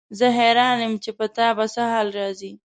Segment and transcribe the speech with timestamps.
[0.17, 2.51] زه حیران یم چې په تا به څه حال راځي.